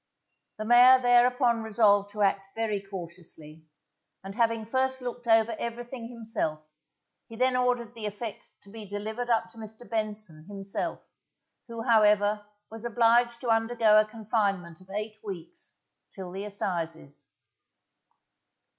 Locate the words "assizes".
16.45-17.27